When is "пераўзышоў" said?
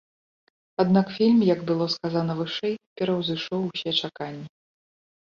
3.01-3.59